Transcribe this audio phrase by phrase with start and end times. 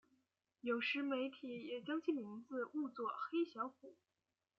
[0.61, 3.93] 有时媒体也将其名字误作黑小虎。